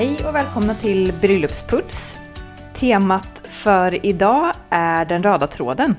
[0.00, 2.18] Hej och välkomna till Bröllopsputs.
[2.74, 5.96] Temat för idag är den röda tråden.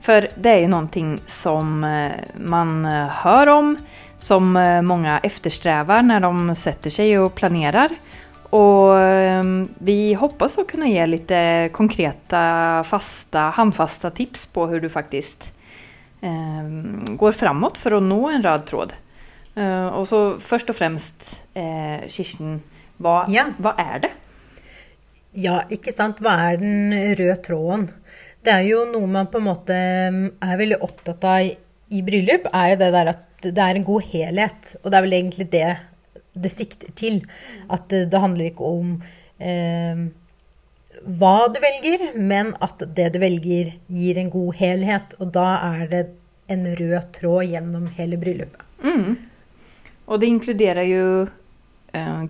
[0.00, 3.76] För det är ju någonting som eh, man eh, hör om,
[4.16, 7.88] som mange många eftersträvar när de sätter sig och planerar.
[8.50, 9.00] Och
[9.78, 15.52] vi hoppas att kunna ge lite konkreta, fasta, handfasta tips på hur du faktiskt
[17.06, 18.92] går framåt för att nå en röd tråd.
[19.92, 21.42] Och så först och främst,
[22.08, 22.60] Kirsten,
[22.98, 23.48] vad, Ja.
[23.58, 24.10] hva er det?
[25.36, 26.20] Ja, ikke sant.
[26.24, 27.88] Hva er den røde tråden?
[28.46, 29.76] Det er jo noe man på en måte
[30.14, 31.50] mm, er veldig opptatt av i,
[31.92, 34.76] i bryllup, er jo det der at det er en god helhet.
[34.82, 35.66] Og det er vel egentlig det
[36.36, 37.22] det sikter til.
[37.72, 38.94] At det, det handler ikke om
[39.40, 40.00] eh,
[41.20, 45.16] hva du velger, men at det du velger, gir en god helhet.
[45.20, 46.02] Og da er det
[46.52, 48.62] en rød tråd gjennom hele bryllupet.
[48.84, 49.16] Mm.
[50.06, 51.34] Og det inkluderer ju, eh,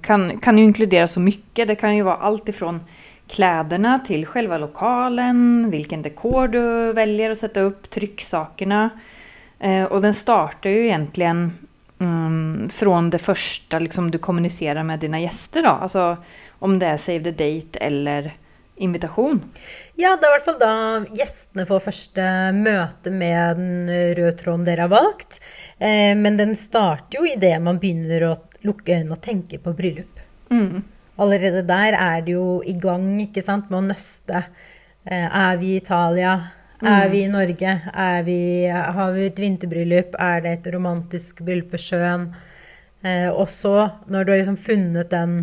[0.02, 1.68] kan, kan ju inkludera så mycket.
[1.68, 2.80] Det kan ju vara allt ifrån
[3.28, 8.90] kläderna till själva lokalen, vilken dekor du väljer att sätta upp, trycksakerna.
[9.60, 11.52] Eh, Och den startar ju egentligen
[12.00, 15.62] mm, från det första liksom, du kommunicerar med dina gäster.
[15.62, 15.68] Då.
[15.68, 16.16] Alltså
[16.58, 18.32] om det är save the date eller
[18.76, 19.40] invitation.
[19.94, 20.72] Ja, det er i hvert fall da
[21.16, 25.40] gjestene får første møte med den røde tråden dere har valgt.
[25.78, 28.34] Eh, men den starter jo idet man begynner å
[28.66, 30.20] lukke øynene og tenke på bryllup.
[30.50, 30.82] Mm.
[31.22, 34.44] Allerede der er det jo i gang ikke sant, med å nøste.
[35.06, 36.36] Eh, er vi i Italia?
[36.84, 37.72] Er vi i Norge?
[37.94, 40.18] Er vi, har vi et vinterbryllup?
[40.20, 42.28] Er det et romantisk bryllup på sjøen?
[43.06, 45.38] Eh, og så, når du har liksom funnet den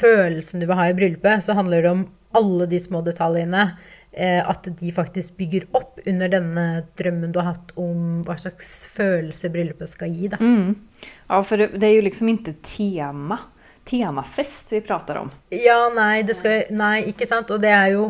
[0.00, 2.04] følelsen du vil ha i bryllupet, så handler det om
[2.36, 3.70] alle de små detaljene.
[4.12, 6.64] Eh, at de faktisk bygger opp under denne
[6.98, 10.30] drømmen du har hatt om hva slags følelse bryllupet skal gi.
[10.32, 10.40] Da.
[10.42, 10.74] Mm.
[11.28, 13.38] Ja, for det, er jo liksom ikke tema,
[13.86, 15.30] temafest vi prater om.
[15.54, 17.52] Ja, nei, det skal, nei, ikke sant?
[17.54, 18.08] Og det er jo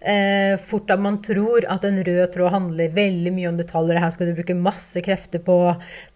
[0.00, 4.00] eh, fort at man tror at en rød tråd handler veldig mye om detaljer.
[4.00, 5.58] Her skal du bruke masse krefter på,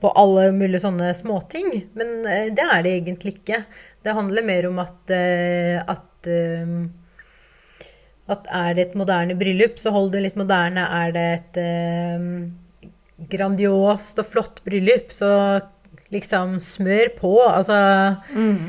[0.00, 1.68] på alle mulige sånne småting.
[2.00, 3.60] Men eh, det er det egentlig ikke.
[4.08, 6.72] Det handler mer om at, eh, at eh,
[8.28, 10.84] at er det et moderne bryllup, så hold det litt moderne.
[10.84, 12.28] Er det et eh,
[13.32, 15.30] grandiost og flott bryllup, så
[16.12, 17.34] liksom smør på.
[17.46, 17.78] Altså
[18.32, 18.60] mm.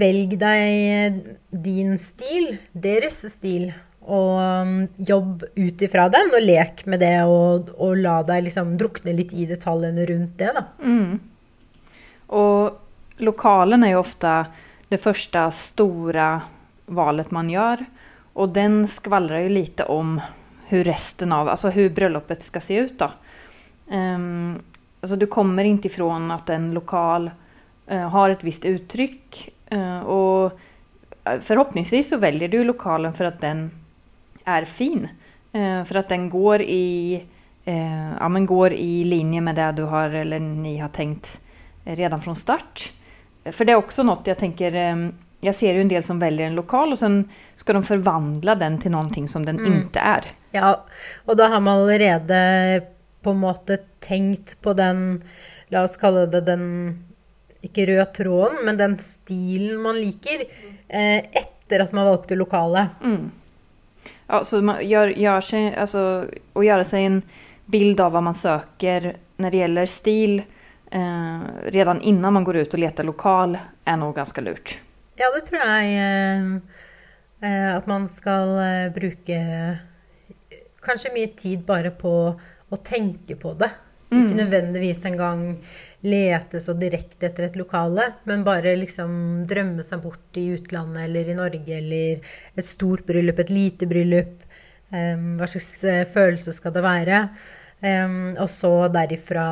[0.00, 1.24] velg deg
[1.64, 3.70] din stil, deres stil,
[4.04, 8.74] og um, jobb ut ifra den, og lek med det, og, og la deg liksom
[8.80, 10.66] drukne litt i detaljene rundt det, da.
[10.84, 11.14] Mm.
[12.34, 14.34] Og lokalen er jo ofte
[14.92, 16.28] det første store
[16.84, 17.84] valet man gör.
[18.34, 20.20] Och den skvallrar ju lite om
[20.66, 23.10] hur resten av, alltså hur bröllopet ska se ut då.
[23.94, 24.58] Um,
[25.00, 27.30] alltså du kommer inte ifrån att en lokal
[27.92, 29.54] uh, har ett visst uttryck.
[29.72, 30.58] uh, och
[31.40, 33.70] förhoppningsvis så väljer du lokalen för att den
[34.44, 35.08] är fin.
[35.54, 37.24] Uh, för att den går i,
[37.64, 41.40] eh, ja, men går i linje med det du har eller ni har tänkt
[41.84, 42.92] eh, redan från start.
[43.52, 45.08] For det är också något jag tänker, eh,
[45.44, 48.78] jag ser ju en del som väljer en lokal och sen ska de förvandla den
[48.78, 50.24] till någonting som den inte är.
[50.50, 50.84] Ja,
[51.26, 52.82] og da har man allerede
[53.22, 55.22] på en måte tenkt på den,
[55.68, 56.64] la oss kalle det den,
[57.64, 60.44] ikke rød tråden, men den stilen man liker,
[60.88, 63.00] eh, etter at man valgte lokalet.
[63.02, 63.30] Mm.
[64.26, 67.22] Ja, så man gör, gör sig, alltså, och göra sig en
[67.66, 70.42] bild av vad man söker när det gäller stil
[70.90, 74.80] eh, redan innan man går ut och letar lokal är nog ganska lurt.
[75.14, 76.46] Ja, det tror jeg eh,
[77.46, 79.38] eh, at man skal eh, bruke
[80.84, 83.70] kanskje mye tid bare på å tenke på det.
[84.14, 85.40] Ikke nødvendigvis engang
[86.06, 91.30] lete så direkte etter et lokale, men bare liksom drømme seg bort i utlandet eller
[91.30, 94.44] i Norge eller et stort bryllup, et lite bryllup.
[94.92, 95.72] Hva slags
[96.12, 97.18] følelse skal det være?
[98.38, 99.48] Og så derifra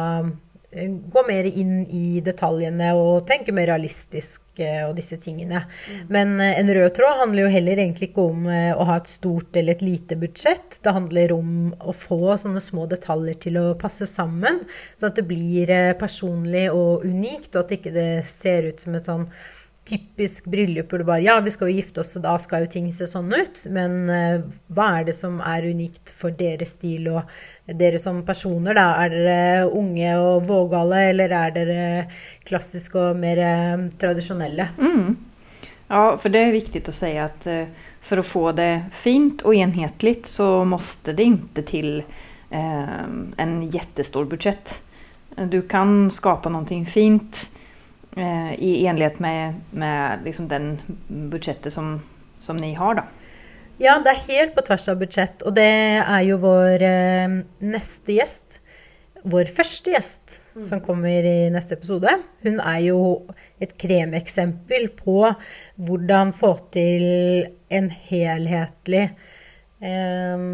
[0.73, 5.67] gå mer inn i detaljene og tenke mer realistisk eh, og disse tingene.
[6.13, 9.13] Men eh, en rød tråd handler jo heller egentlig ikke om eh, å ha et
[9.13, 10.79] stort eller et lite budsjett.
[10.81, 14.63] Det handler om å få sånne små detaljer til å passe sammen,
[14.97, 19.13] sånn at det blir personlig og unikt, og at ikke det ser ut som et
[19.13, 19.29] sånn
[19.85, 22.73] typisk bryllup hvor du bare Ja, vi skal jo gifte oss, og da skal jo
[22.75, 23.65] ting se sånn ut.
[23.75, 24.45] Men uh,
[24.75, 27.23] hva er det som er unikt for deres stil og
[27.67, 28.87] dere som personer, da?
[29.05, 31.83] Er dere unge og vågale, eller er dere
[32.49, 34.71] klassiske og mer uh, tradisjonelle?
[34.79, 35.17] Mm.
[35.93, 39.59] Ja, for det er viktig å si at uh, for å få det fint og
[39.59, 41.91] enhetligt så måtte det ikke til
[42.53, 44.83] en jättestor budsjett.
[45.49, 47.39] Du kan skape noe fint
[48.17, 50.77] eh, i enlighet med, med liksom den
[51.33, 51.99] budsjettet som,
[52.39, 53.09] som ni har, da.
[53.81, 55.43] Ja, det er helt på tvers av budsjett.
[55.49, 55.71] Og det
[56.03, 58.59] er jo vår eh, neste gjest.
[59.23, 60.63] Vår første gjest mm.
[60.67, 62.11] som kommer i neste episode.
[62.43, 63.01] Hun er jo
[63.63, 65.19] et kremeksempel på
[65.79, 67.07] hvordan få til
[67.73, 69.05] en helhetlig
[69.83, 70.49] eh,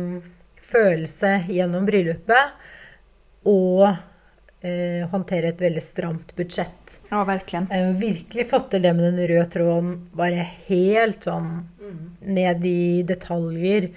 [0.69, 2.55] følelse gjennom bryllupet.
[3.49, 3.89] Og
[4.69, 6.99] eh, håndtere et veldig stramt budsjett.
[7.11, 7.65] Ja, virkelig.
[7.75, 9.95] Eh, virkelig fått til det med den røde tråden.
[10.19, 11.49] Bare helt sånn
[11.81, 11.99] mm.
[12.39, 13.91] ned i detaljer.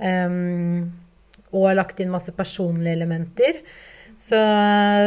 [0.00, 0.90] Um,
[1.52, 3.62] og har lagt inn masse personlige elementer.
[4.16, 4.38] Så,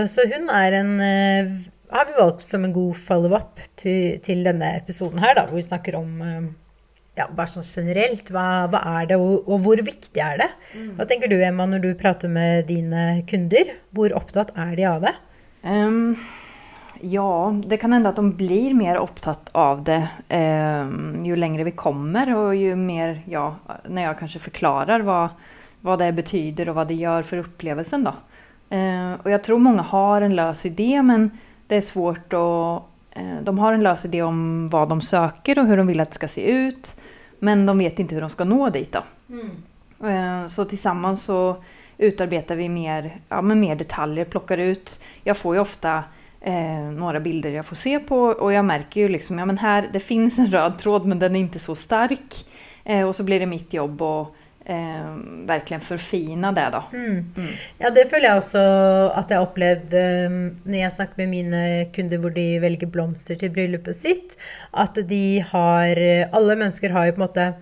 [0.09, 1.49] så hun er en uh,
[1.93, 5.65] Har vi valgt som en god follow-up til, til, denne episoden her, da, hvor vi
[5.65, 6.47] snakker om uh,
[7.17, 10.49] ja, bare sånn generelt, hva, hva er det, og, og, hvor viktig er det?
[10.73, 10.87] Mm.
[10.97, 13.75] Hva tenker du, Emma, når du prater med dine kunder?
[13.93, 15.13] Hvor opptatt er de av det?
[15.61, 16.15] Um,
[17.05, 19.99] ja, det kan hende at de blir mer opptatt av det
[20.33, 23.49] um, jo lengre vi kommer, og jo mer ja,
[23.85, 25.19] når jeg kanskje forklarer hva,
[25.85, 28.09] hva det betyr, og hva det gjør for opplevelsen.
[28.09, 28.15] Da.
[28.73, 31.29] Uh, og jeg tror mange har en løs idé, men
[31.69, 34.43] det er vanskelig å uh, De har en løs idé om
[34.73, 36.93] hva de søker, og hvordan de vil at det skal se ut.
[37.43, 38.91] Men de vet inte hur de ska nå dit.
[38.91, 39.03] Då.
[39.29, 40.49] Mm.
[40.49, 41.55] Så tillsammans så
[41.97, 44.99] utarbetar vi mer, ja, mer detaljer, plockar ut.
[45.23, 46.03] Jag får ju ofta
[46.41, 49.89] eh, några bilder jag får se på och jag märker ju liksom, ja men här,
[49.93, 52.45] det finns en röd tråd men den är inte så stark.
[52.83, 54.27] Eh, och så blir det mitt jobb att
[54.65, 55.09] eh,
[55.49, 56.83] virkelig forfine det, da.
[56.93, 57.19] Mm.
[57.35, 57.51] Mm.
[57.81, 58.63] Ja, det føler jeg også
[59.13, 61.65] at jeg har opplevd eh, når jeg snakker med mine
[61.95, 64.37] kunder hvor de velger blomster til bryllupet sitt.
[64.73, 65.99] At de har
[66.33, 67.53] Alle mennesker har jo på en måte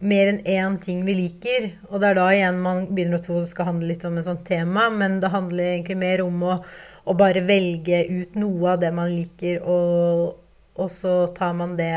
[0.00, 1.70] mer enn én ting vi liker.
[1.90, 4.26] Og det er da igjen man begynner å tro det skal handle litt om en
[4.26, 6.56] sånn tema, men det handler egentlig mer om å,
[7.04, 10.40] å bare velge ut noe av det man liker, og,
[10.80, 11.92] og så tar man det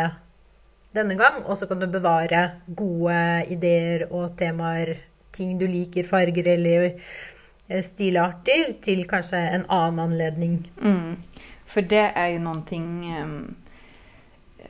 [0.96, 1.42] denne gang.
[1.46, 3.18] Og så kan du bevare gode
[3.54, 4.96] ideer og temaer,
[5.34, 10.62] ting du liker, farger eller eh, stilarter, til kanskje en annen anledning.
[10.82, 11.18] Mm.
[11.66, 12.90] For det er jo noe ting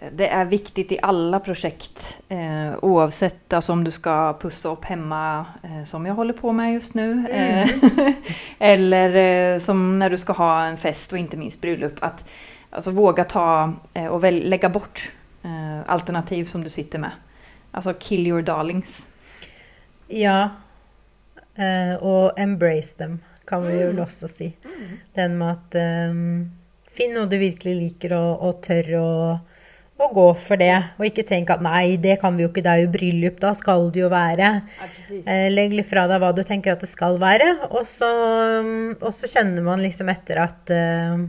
[0.04, 2.02] Det er viktig i alle prosjekt,
[2.34, 5.20] uh, uansett altså, om du skal pusse opp hjemme,
[5.64, 8.18] uh, som jeg holder på med just nå, mm.
[8.74, 9.16] eller
[9.64, 12.20] som når du skal ha en fest, og ikke minst bryllup, at
[12.74, 13.46] altså, våge ta
[14.10, 17.12] og legge bort eh, alternativ som du sitter med.
[17.74, 19.08] Altså 'kill your darlings'.
[20.10, 20.50] Ja.
[21.58, 23.18] Eh, og 'embrace them',
[23.48, 23.98] kan vi mm.
[23.98, 24.56] jo også si.
[24.66, 25.00] Mm.
[25.16, 26.52] Den med at um,
[26.94, 29.08] Finn noe du virkelig liker, og, og tør å,
[29.98, 30.76] og gå for det.
[31.00, 33.54] Og ikke tenk at 'nei, det kan vi jo ikke, det er jo bryllup, da
[33.58, 34.52] skal det jo være'.
[34.62, 34.90] Ja,
[35.26, 38.12] eh, legg litt fra deg hva du tenker at det skal være, og så,
[39.02, 41.26] og så kjenner man liksom etter at uh,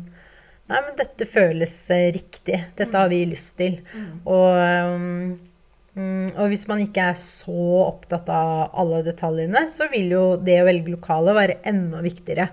[0.70, 2.60] Nei, men dette føles eh, riktig.
[2.78, 3.82] Dette har vi lyst til.
[3.92, 4.06] Mm.
[4.32, 4.54] Og,
[4.94, 10.62] um, og, hvis man ikke er så opptatt av alle detaljene, så vil jo det
[10.62, 12.48] å velge lokale være enda viktigere.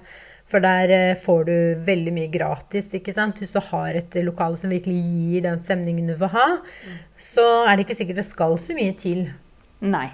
[0.51, 1.55] For der eh, får du
[1.87, 2.91] veldig mye gratis.
[2.99, 3.39] ikke sant?
[3.39, 6.99] Hvis du har et lokale som virkelig gir den stemningen du vil ha, mm.
[7.15, 9.23] så er det ikke sikkert det skal så mye til.
[9.87, 10.09] Nei.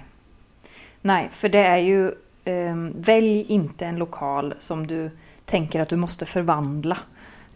[1.08, 2.00] Nei, for det er jo
[2.46, 5.10] um, Velg ikke en lokal som du
[5.50, 6.96] tenker at du måtte forvandle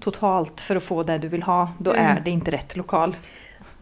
[0.02, 1.62] totalt for å få det du vil ha.
[1.78, 2.02] Da mm.
[2.02, 3.16] er det ikke rett lokal.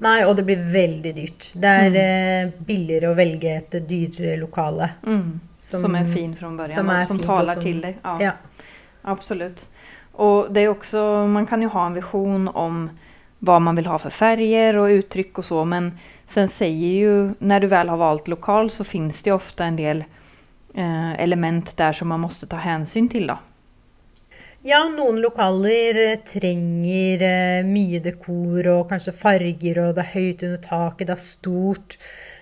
[0.01, 1.47] Nei, og det blir veldig dyrt.
[1.61, 1.99] Det er mm.
[2.03, 4.95] Eh, billigere å velge et dyrere lokale.
[5.05, 5.41] Mm.
[5.61, 7.99] Som, som, er fin fra begynnelsen, som, som taler som, til deg.
[8.05, 8.17] Ja.
[8.31, 8.71] ja.
[9.13, 9.67] Absolutt.
[10.21, 12.83] Og det er også Man kan jo ha en visjon om
[13.41, 15.93] hva man vil ha for farger og uttrykk og så, men
[16.29, 20.03] sen sier jo Når du vel har valgt lokal, så finnes det ofte en del
[20.75, 23.31] eh, element der som man måtte ta hensyn til.
[23.33, 23.39] da.
[24.61, 30.43] Ja, noen lokaler eh, trenger eh, mye dekor og kanskje farger, og det er høyt
[30.45, 31.97] under taket, det er stort.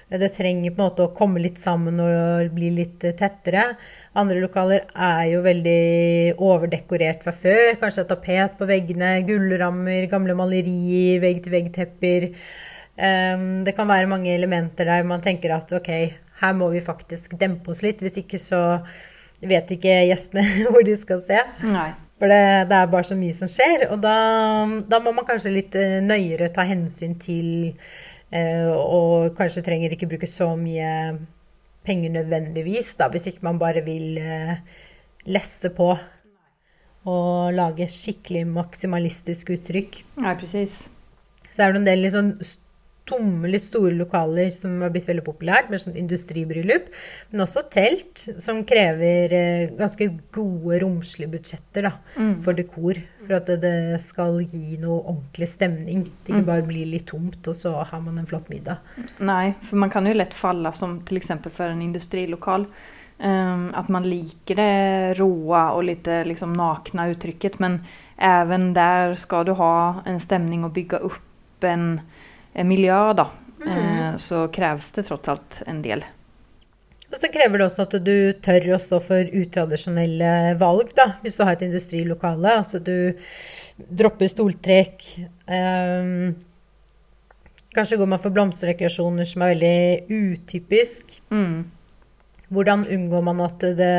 [0.09, 3.69] Det trenger på en måte å komme litt sammen og bli litt eh, tettere.
[4.19, 5.77] Andre lokaler er jo veldig
[6.43, 7.77] overdekorert fra før.
[7.85, 12.29] Kanskje et tapet på veggene, gullrammer, gamle malerier, vegg-til-vegg-tepper.
[12.99, 15.93] Ehm, det kan være mange elementer der man tenker at ok,
[16.43, 18.03] her må vi faktisk dempe oss litt.
[18.03, 18.65] Hvis ikke så
[19.39, 21.47] vet ikke gjestene hvor de skal se.
[21.63, 21.93] Nei.
[22.19, 23.87] For det, det, er bare så mye som skjer.
[23.93, 24.19] Og da,
[24.91, 27.51] da, må man kanskje litt eh, nøyere ta hensyn til
[28.35, 30.91] eh, Og kanskje trenger ikke bruke så mye
[31.89, 34.59] penger nødvendigvis, da, hvis ikke man bare vil eh,
[35.31, 35.93] lesse på.
[37.09, 40.03] Og lage skikkelig maksimalistisk uttrykk.
[40.19, 40.83] Ja, precis.
[41.49, 42.35] Så er det en del liksom
[43.09, 46.91] tomme, litt store lokaler som har blitt veldig populært, med sånn industribryllup.
[47.33, 51.95] Men også telt, som krever eh, ganske gode, romslige budsjetter da,
[52.45, 53.01] for dekor.
[53.25, 56.05] For at det, skal gi noe ordentlig stemning.
[56.25, 58.81] Det ikke bare blir litt tomt, og så har man en flott middag.
[59.21, 61.35] Nei, for man kan jo lett falle, som f.eks.
[61.43, 62.69] for för en industrilokal.
[63.19, 67.81] Um, at man liker det råa og litt liksom nakne uttrykket, men
[68.17, 72.01] även der skal du ha en stemning og bygge opp en,
[72.53, 73.29] en miljö då.
[73.67, 76.05] Eh, så kreves det tross alt en del.
[77.09, 81.39] Og så krever det også at du tør å stå for utradisjonelle valg, da, hvis
[81.39, 82.59] du har et industrilokale.
[82.61, 83.17] Altså du
[83.79, 85.07] dropper stoltrekk.
[85.49, 86.37] Um,
[87.73, 91.17] kanskje går man for blomsterdekorasjoner som er veldig utypisk.
[91.33, 91.71] Mm.
[92.53, 93.97] Hvordan unngår man at det,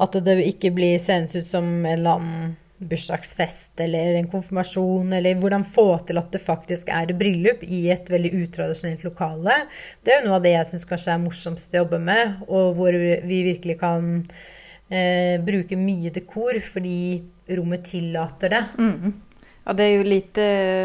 [0.00, 2.50] at det ikke blir seende ut som en eller annen
[2.88, 8.08] bursdagsfest eller en konfirmasjon, eller hvordan få til at det faktisk er bryllup i et
[8.10, 9.58] veldig utradisjonelt lokale.
[10.02, 12.76] Det er jo noe av det jeg syns kanskje er morsomst å jobbe med, og
[12.78, 14.14] hvor vi virkelig kan
[14.92, 17.02] eh, bruke mye dekor fordi
[17.56, 18.64] rommet tillater det.
[18.78, 19.12] Mm.
[19.62, 20.44] Ja, det er jo lite,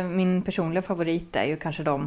[0.10, 1.98] min personlige favorit er jo kanskje de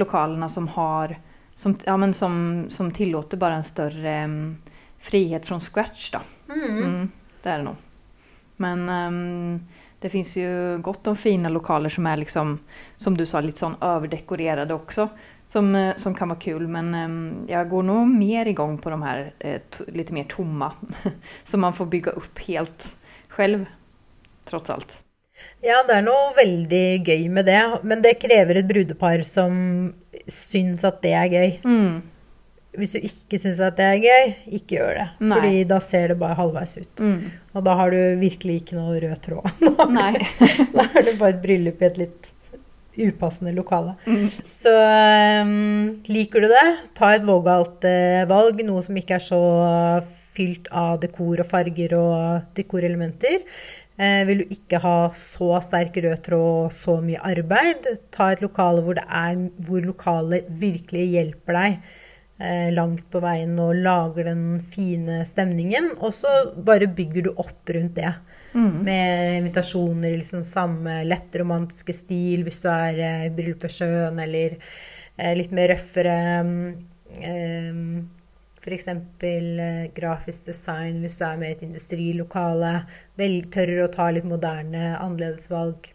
[0.00, 1.16] lokalene som har,
[1.56, 4.40] som, ja, men som, som tillåter bare en større mm,
[4.98, 6.22] frihet fra scratch da.
[6.48, 7.10] Mm,
[7.42, 7.85] det er det nog.
[8.56, 9.66] Men um,
[10.00, 12.58] det finns ju gott om fina lokaler som är liksom,
[12.96, 15.08] som du sa, lite sån överdekorerade också.
[15.48, 19.02] Som, eh, som kan vara kul men um, jag går nog mer igång på de
[19.02, 20.72] här eh, lite mer tomma.
[21.44, 22.96] som man får bygga upp helt
[23.28, 23.66] själv,
[24.44, 25.02] trots allt.
[25.64, 29.56] Ja, det er noe veldig gøy med det, men det krever et brudepar som
[30.30, 31.56] syns at det er gøy.
[31.64, 31.96] Mm.
[32.76, 35.06] Hvis du ikke syns at det er gøy, ikke gjør det.
[35.24, 35.32] Nei.
[35.32, 37.02] Fordi da ser det bare halvveis ut.
[37.02, 37.20] Mm.
[37.56, 39.46] Og da har du virkelig ikke noe rød tråd.
[39.92, 40.18] Nej.
[40.76, 42.32] da er det bare et bryllup i et litt
[42.96, 43.94] upassende lokale.
[44.08, 44.28] Mm.
[44.52, 45.56] Så um,
[46.08, 48.62] liker du det, ta et vågalt uh, valg.
[48.68, 49.40] Noe som ikke er så
[50.36, 53.44] fylt av dekor og farger og dekorelementer.
[53.96, 58.42] Eh, vil du ikke ha så sterk rød tråd og så mye arbeid, ta et
[58.44, 61.78] lokale hvor, det er, hvor lokalet virkelig hjelper deg
[62.76, 65.94] langt på veien og lager den fine stemningen.
[66.04, 68.10] Og så bare bygger du opp rundt det.
[68.56, 73.74] Med invitasjoner i liksom samme lett romantiske stil hvis du er eh, i bryllup ved
[73.74, 76.14] sjøen, eller eh, litt mer røffere
[77.20, 77.82] eh,
[78.62, 78.88] F.eks.
[78.88, 82.72] Eh, grafisk design hvis du er med i et industrilokale.
[83.20, 85.92] Velg, tørre å ta litt moderne, annerledes valg.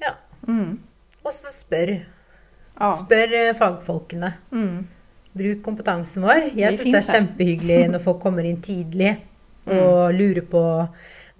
[0.00, 0.14] Ja.
[0.46, 0.78] Mm.
[1.24, 1.96] Og så spør.
[2.76, 2.94] Ah.
[2.94, 4.36] Spør eh, fagfolkene.
[4.54, 4.86] Mm.
[5.36, 6.50] Bruk kompetansen vår.
[6.56, 9.16] Jeg syns det er kjempehyggelig når folk kommer inn tidlig
[9.66, 9.80] Mm.
[9.82, 10.60] og lurer på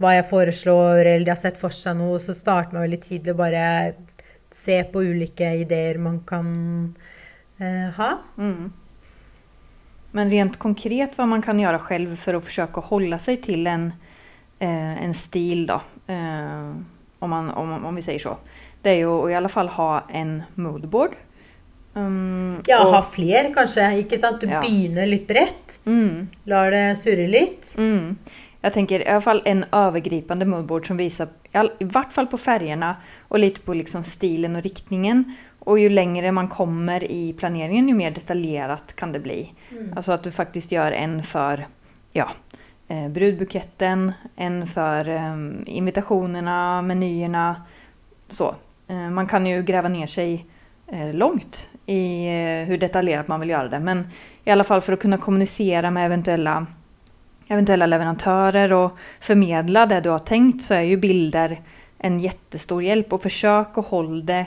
[0.03, 3.31] hva jeg foreslår, eller de har sett for seg noe, så starter man veldig tidlig
[3.31, 3.61] og bare
[4.51, 6.49] se på ulike ideer man kan
[7.61, 8.09] eh, ha.
[8.35, 8.73] Mm.
[10.17, 13.67] Men rent konkret hva man kan gjøre selv for å forsøke å holde seg til
[13.71, 13.93] en,
[14.59, 15.81] eh, en stil da.
[16.09, 16.75] eh,
[17.21, 18.37] om, man, om, om vi sier så.
[18.83, 21.17] Det er jo att i alle fall ha en moodboard.
[21.97, 23.87] Um, Ja, og, ha fler, kanskje.
[24.05, 24.41] Ikke sant?
[24.41, 24.61] Du Ja.
[24.61, 25.79] begynner litt bredt.
[25.87, 27.75] mm, Lar det surre litt.
[27.77, 28.17] mm.
[28.63, 32.97] Jeg tenker i hvert fall en overgripende moodboard som viser i, hvert fall på fargene
[33.31, 35.25] og litt på liksom stilen og riktningen.
[35.67, 39.53] Og jo lengre man kommer i planeringen jo mer detaljert kan det bli.
[39.95, 41.65] altså at du faktisk gjør en for
[42.15, 42.27] ja,
[42.89, 45.37] eh, brudbuketten, en for eh,
[45.67, 47.57] invitasjonene, menyene.
[48.29, 48.55] Så.
[48.89, 50.45] Eh, man kan jo grave ned seg
[51.13, 53.81] långt i eh, hur detaljerat man vill göra det.
[53.81, 54.09] Men
[54.45, 56.67] i alla fall för att kunna kommunicera med eventuella,
[57.49, 61.61] eventuella leverantörer och förmedla det du har tänkt så är ju bilder
[61.99, 63.13] en jättestor hjälp.
[63.13, 64.47] Och försök att hålla det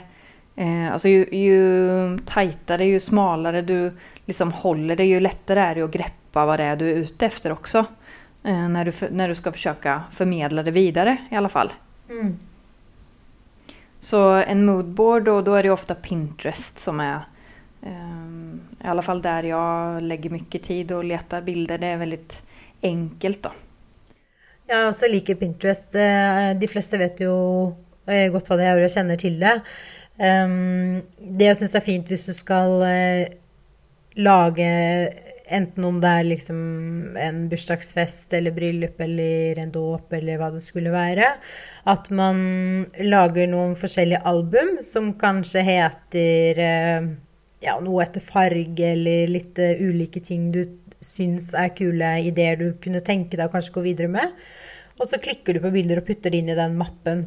[0.60, 3.92] Eh, alltså ju, ju tajtare, ju smalare du
[4.24, 7.26] liksom håller det, ju lättare är det att greppa vad det är du är ute
[7.26, 7.78] efter också.
[8.42, 11.72] Eh, när, du, när du ska försöka förmedla det vidare i alla fall.
[12.10, 12.38] Mm.
[14.00, 17.20] Så en moodboard, och då är det ofta Pinterest som är
[17.82, 21.78] um, i alla fall där jag lägger mycket tid och letar bilder.
[21.78, 22.42] Det är väldigt
[22.82, 23.52] enkelt då.
[24.70, 25.92] Jeg også liker Pinterest.
[26.60, 27.32] De fleste vet jo
[28.06, 29.56] eh, godt hva det er, og kjenner til det.
[30.16, 33.24] Um, Det jeg syns er fint hvis du skal eh,
[34.16, 34.68] lage
[35.50, 36.58] Enten om det er liksom
[37.18, 41.32] en bursdagsfest eller bryllup eller en dåp eller hva det skulle være,
[41.90, 42.38] at man
[43.02, 47.10] lager noen forskjellige album som kanskje heter eh,
[47.66, 50.62] ja, noe etter farge eller litt eh, ulike ting du
[51.00, 54.34] syns er kule ideer du kunne tenke deg å kanskje gå videre med.
[55.00, 57.24] Og så klikker du på bilder og putter det inn i den mappen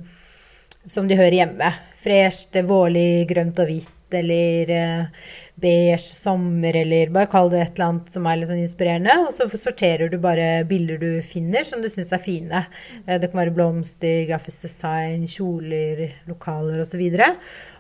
[0.86, 1.72] som de hører hjemme.
[2.04, 5.30] Fresht, vårlig, grønt og hvitt eller uh,
[5.64, 9.16] beige sommer, eller bare kall det et eller annet som er litt sånn inspirerende.
[9.26, 12.66] Og så sorterer du bare bilder du finner som du syns er fine.
[13.08, 17.04] Uh, det kan være blomster, grafisk design, kjoler, lokaler osv.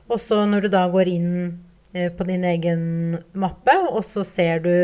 [0.09, 1.31] Og så når du da går inn
[1.95, 2.85] uh, på din egen
[3.33, 4.75] mappe, og så ser du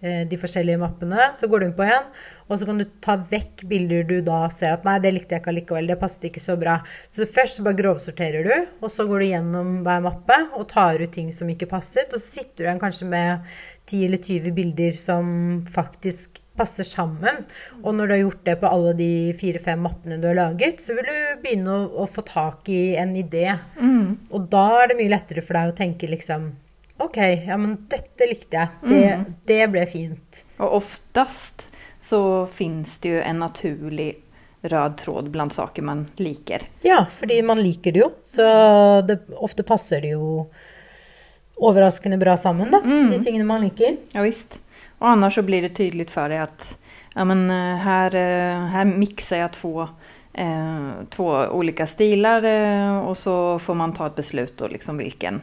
[0.00, 2.06] de forskjellige mappene, så går du inn på en,
[2.50, 5.44] og så kan du ta vekk bilder du da ser at nei, det likte jeg
[5.44, 6.80] ikke allikevel, det passet ikke så bra.
[7.14, 10.98] Så først så bare grovsorterer du, og så går du gjennom hver mappe og tar
[10.98, 12.10] ut ting som ikke passet.
[12.10, 13.50] Og så sitter du igjen kanskje med
[13.86, 15.32] 10 eller 20 bilder som
[15.70, 17.44] faktisk passer sammen.
[17.84, 20.96] Og når du har gjort det på alle de fire-fem mappene du har laget, så
[20.98, 23.46] vil du begynne å, å få tak i en idé.
[23.78, 24.18] Mm.
[24.34, 26.50] Og da er det mye lettere for deg å tenke liksom
[27.00, 27.16] OK,
[27.46, 28.72] ja, men dette likte jeg.
[28.84, 29.22] Det, mm.
[29.48, 30.42] det ble fint.
[30.60, 31.69] Og oftest
[32.00, 34.14] så finnes det jo en naturlig
[34.62, 36.62] rød tråd blant saker man liker.
[36.82, 38.10] Ja, fordi man liker det jo.
[38.24, 38.42] Så
[39.08, 40.46] det, ofte passer det jo
[41.60, 42.80] overraskende bra sammen, da.
[42.84, 43.10] Mm.
[43.10, 43.96] De tingene man liker.
[44.12, 44.60] Ja visst.
[44.98, 46.66] Og annars så blir det tydelig for deg at
[47.14, 49.72] ja, men eh, her, eh, her mikser jeg to,
[50.32, 51.26] eh, to
[51.56, 55.40] ulike stiler, eh, og så får man ta et beslut om liksom hvilken,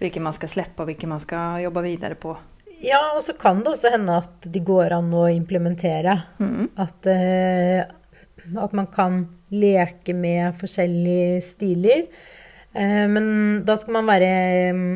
[0.00, 2.36] hvilken man skal slippe og hvilken man skal jobbe videre på.
[2.84, 6.18] Ja, og så kan det også hende at de går an å implementere.
[6.42, 6.68] Mm.
[6.80, 9.22] At, eh, at, man kan
[9.54, 12.04] leke med forskjellige stiler.
[12.74, 14.34] Eh, men da skal man være
[14.76, 14.92] mm,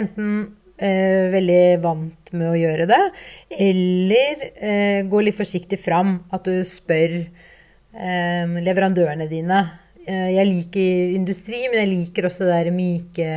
[0.00, 0.32] enten
[0.78, 3.02] eh, veldig vant med å gjøre det,
[3.68, 6.16] eller eh, gå litt forsiktig fram.
[6.32, 12.56] At du spør eh, leverandørene dine Eh, jeg liker industri, men jeg liker også det
[12.56, 13.28] der myke,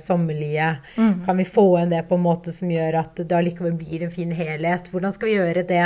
[0.00, 0.68] sommerlige.
[0.96, 1.14] Mm.
[1.26, 4.14] Kan vi få inn det på en måte som gjør at det allikevel blir en
[4.14, 4.88] fin helhet?
[4.92, 5.84] Hvordan skal vi gjøre det?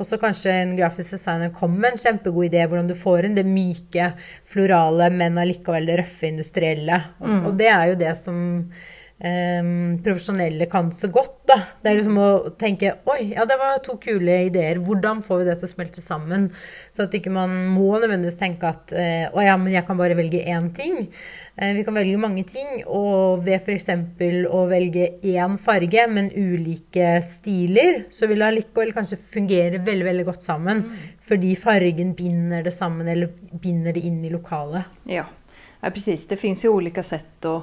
[0.00, 3.36] Og så kanskje en grafisk designer kommer med en kjempegod idé hvordan du får inn
[3.36, 4.12] det myke,
[4.48, 7.02] florale, men allikevel det røffe, industrielle.
[7.20, 7.46] Og, mm.
[7.46, 8.42] og det er jo det som
[9.22, 11.44] Um, profesjonelle kan så godt.
[11.46, 11.56] da.
[11.82, 14.80] Det er liksom å tenke Oi, ja, det var to kule ideer.
[14.82, 16.48] Hvordan får vi det til å smelte sammen?
[16.90, 20.16] Så at ikke man må nødvendigvis tenke at uh, å ja, men jeg kan bare
[20.18, 21.04] velge én ting.
[21.54, 22.80] Uh, vi kan velge mange ting.
[22.90, 23.86] Og ved f.eks.
[24.50, 30.26] å velge én farge, men ulike stiler, så vil det allikevel kanskje fungere veldig veldig
[30.32, 30.82] godt sammen.
[30.88, 31.14] Mm.
[31.30, 33.30] Fordi fargen binder det sammen, eller
[33.62, 34.98] binder det inn i lokalet.
[35.14, 35.28] Ja,
[35.78, 36.26] ja precis.
[36.26, 37.60] Det fins jo ulike sett å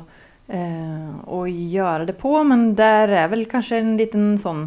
[0.49, 2.33] å eh, gjøre det på.
[2.47, 4.65] Men der er vel kanskje en liten sånn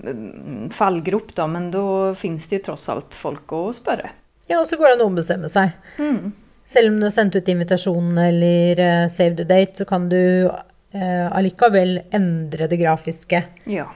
[0.00, 1.48] mm, fallgrop, da.
[1.50, 4.12] Men da fins det jo tross alt folk å spørre.
[4.48, 5.76] Ja, og så går det an å ombestemme seg.
[6.00, 6.32] Mm.
[6.68, 10.20] Selv om du har sendt ut invitasjon eller uh, save the date, så kan du
[10.48, 13.44] uh, allikevel endre det grafiske.
[13.68, 13.88] Ja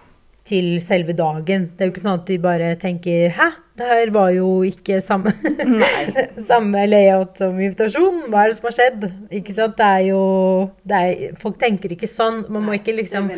[0.47, 1.71] til selve dagen.
[1.73, 5.01] Det er jo ikke sånn at de bare tenker 'hæ, det her var jo ikke
[5.01, 5.33] samme,
[6.51, 8.27] samme layout som invitasjon'.
[8.29, 9.07] Hva er det som har skjedd?
[9.39, 9.77] Ikke sant?
[9.79, 10.21] Det er jo
[10.85, 12.43] det er, Folk tenker ikke sånn.
[12.53, 13.31] Man må ikke liksom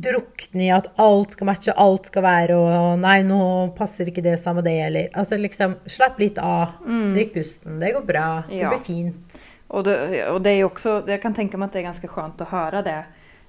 [0.00, 3.42] drukne i at alt skal matche, alt skal være og 'nei, nå
[3.76, 6.80] passer ikke det samme det', eller Altså liksom, slapp litt av.
[6.86, 7.14] Mm.
[7.14, 7.78] Drikk pusten.
[7.80, 8.44] Det går bra.
[8.48, 9.40] Det blir fint.
[9.70, 12.08] Og det, og det, er jo også Jeg kan tenke meg at det er ganske
[12.10, 13.00] skjønt å høre det.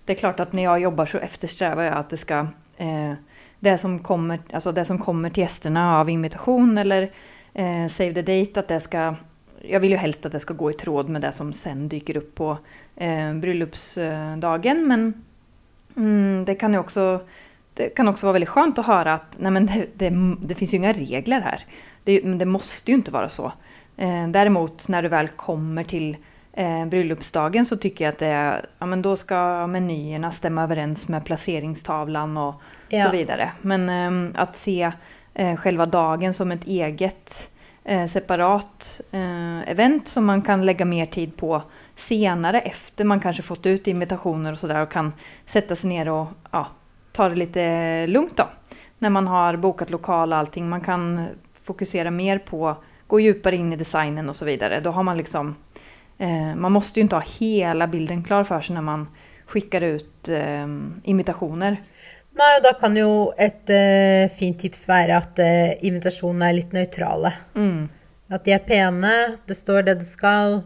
[0.06, 3.14] Det er klart at når jeg jobber, så etterstreber jeg at det skal eh,
[3.60, 7.12] det, som kommer, alltså det som kommer till gästerna av invitation eller
[7.54, 9.16] eh, save the date, att det ska
[9.64, 12.18] jag vill ju helst att det ska gå i tråd med det som sen dyker
[12.18, 12.58] upp på
[12.96, 14.88] eh, bröllopsdagen.
[14.88, 15.24] Men
[15.98, 17.20] mm, det, kan ju också,
[17.74, 20.74] det kan också vara väldigt skönt att höra att nej men det, det, det finns
[20.74, 21.66] ju inga regler här.
[22.04, 23.52] Det, det måste ju inte vara så.
[23.98, 26.18] Eh, däremot när du väl kommer till
[26.54, 31.26] eh, bryllupsdagen så tycker jag att det ja men då ska menyerna stämma överens med
[31.26, 33.06] placeringstavlan och ja.
[33.06, 33.52] så vidare.
[33.62, 33.90] Men
[34.34, 34.92] eh, att se
[35.34, 37.52] eh, själva dagen som ett eget
[37.84, 41.62] eh, separat eh, event som man kan lägga mer tid på
[41.96, 45.14] senare efter man kanske fått ut invitationer och sådär och kan
[45.46, 46.68] sätta sig ner och ja,
[47.12, 48.50] ta det lite lugnt då.
[48.98, 50.70] När man har bokat lokal och allting.
[50.70, 51.28] Man kan
[51.64, 52.76] fokusera mer på,
[53.08, 54.80] gå djupare in i designen och så vidare.
[54.80, 55.56] Då har man liksom
[56.22, 59.08] Eh, man måste ju inte ha hela bilden klar for sig når man
[59.46, 60.68] skickar ut eh,
[61.04, 61.80] invitasjoner.
[62.38, 67.34] Nei, da kan jo et uh, fint tips være at uh, invitasjonene er litt nøytrale.
[67.60, 67.90] Mm.
[68.32, 69.16] At de er pene,
[69.50, 70.62] det står det det skal.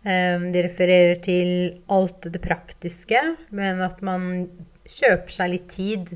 [0.00, 1.50] Um, de refererer til
[1.92, 3.20] alt det praktiske,
[3.52, 4.46] men at man
[4.88, 6.14] kjøper seg litt tid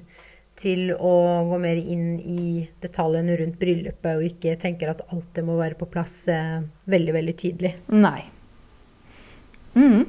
[0.56, 1.12] til å
[1.50, 5.76] gå mer inn i detaljene rundt bryllupet, og ikke tenker at alt det må være
[5.76, 7.74] på plass uh, veldig, veldig tidlig.
[7.92, 8.22] Nei.
[9.74, 10.04] Mm.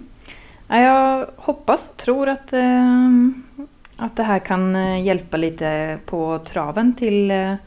[0.65, 3.65] Jeg hoppas og tror at, eh,
[4.01, 5.62] at det her kan eh, hjelpe litt
[6.10, 7.58] på traven til, eh,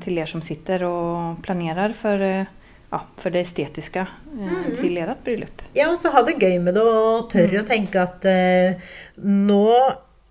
[0.00, 2.22] til dere som sitter og planerer for
[2.94, 5.62] ja, for det estetiske eh, til deres bryllup.
[5.76, 9.66] Ja, og så ha det gøy med det og tørre å tenke at eh, nå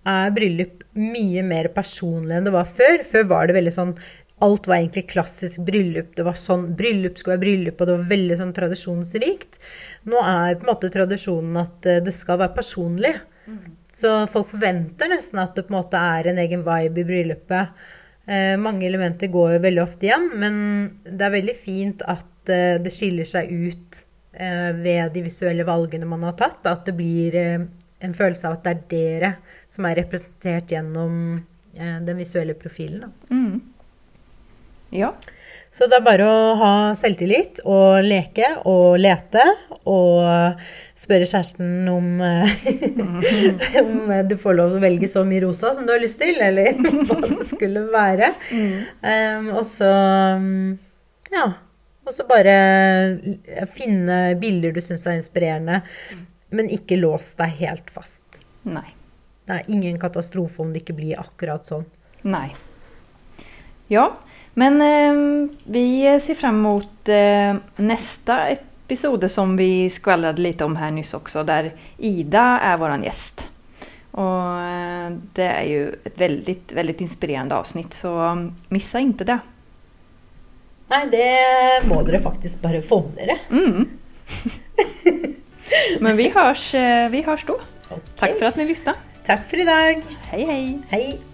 [0.04, 3.02] er bryllup mye mer personlig enn det var før.
[3.08, 3.94] Før var det veldig sånn
[4.42, 6.16] Alt var egentlig klassisk bryllup.
[6.16, 9.60] Det var sånn, Bryllup skulle være bryllup, og det var veldig sånn tradisjonsrikt.
[10.10, 13.14] Nå er på en måte tradisjonen at eh, det skal være personlig.
[13.92, 17.84] Så folk forventer nesten at det på en måte er en egen vibe i bryllupet.
[18.26, 20.56] Eh, mange elementer går jo veldig ofte igjen, men
[21.04, 24.00] det er veldig fint at eh, det skiller seg ut
[24.32, 26.64] eh, ved de visuelle valgene man har tatt.
[26.70, 27.66] At det blir eh,
[28.04, 29.32] en følelse av at det er dere
[29.72, 31.20] som er representert gjennom
[31.76, 33.04] eh, den visuelle profilen.
[33.04, 33.36] Da.
[33.36, 33.73] Mm.
[34.94, 35.12] Ja.
[35.74, 39.42] Så det er bare å ha selvtillit og leke og lete
[39.90, 40.60] og
[40.94, 42.52] spørre kjæresten om, eh,
[43.82, 46.38] om du får lov til å velge så mye rosa som du har lyst til,
[46.38, 46.78] eller
[47.08, 48.30] hva det skulle være.
[49.02, 49.90] Um, og så
[50.38, 50.76] um,
[51.34, 51.48] ja.
[52.04, 52.54] Og så bare
[53.72, 55.80] finne bilder du syns er inspirerende,
[56.54, 58.42] men ikke lås deg helt fast.
[58.68, 58.86] Nei.
[59.48, 61.86] Det er ingen katastrofe om det ikke blir akkurat sånn.
[62.28, 62.46] Nei.
[63.92, 64.06] Ja,
[64.54, 65.86] men eh, vi
[66.20, 71.72] ser fram mot eh, nästa episode som vi skvallrade litt om her nyss også, der
[71.98, 73.48] Ida er våran gjest.
[74.14, 79.40] Og eh, det er jo et veldig, veldig inspirerende avsnitt, så mm, missa ikke det.
[80.94, 81.28] Nei, det
[81.88, 83.38] må dere faktisk bare få med dere.
[83.50, 83.88] Mm.
[86.04, 87.08] Men vi høres da.
[87.10, 87.58] vi hörs då.
[87.88, 88.02] Ok.
[88.18, 88.98] Tack för att ni lyssnade.
[89.26, 90.02] Takk for i dag.
[90.30, 90.82] Hei, hei.
[90.88, 91.33] Hei.